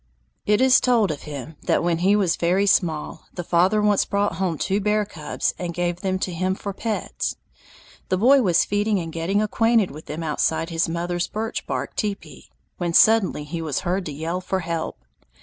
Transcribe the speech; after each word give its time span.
It 0.47 0.61
is 0.61 0.79
told 0.81 1.11
of 1.11 1.21
him 1.29 1.57
that 1.61 1.83
when 1.83 1.99
he 1.99 2.15
was 2.15 2.35
very 2.35 2.65
small, 2.65 3.27
the 3.35 3.43
father 3.43 3.83
once 3.83 4.03
brought 4.03 4.37
home 4.37 4.57
two 4.57 4.79
bear 4.81 5.05
cubs 5.05 5.53
and 5.59 5.75
gave 5.75 6.01
them 6.01 6.17
to 6.25 6.33
him 6.33 6.55
for 6.55 6.73
pets. 6.73 7.35
The 8.09 8.17
Boy 8.17 8.41
was 8.41 8.65
feeding 8.65 8.97
and 8.99 9.13
getting 9.13 9.43
acquainted 9.43 9.91
with 9.91 10.07
them 10.07 10.23
outside 10.23 10.71
his 10.71 10.89
mother's 10.89 11.27
birch 11.27 11.67
bark 11.67 11.95
teepee, 11.95 12.49
when 12.77 12.93
suddenly 12.95 13.43
he 13.43 13.61
was 13.61 13.81
heard 13.81 14.07
to 14.07 14.11
yell 14.11 14.41
for 14.41 14.61
help. 14.61 14.97